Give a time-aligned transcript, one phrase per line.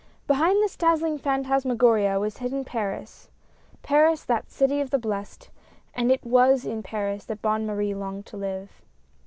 [0.25, 3.29] Behind this dazzling phantasmagoria was hidden Paris—
[3.83, 5.51] Paris, that city of the blest—
[5.93, 8.81] and it was in Paris that Bonne Marie longed to live.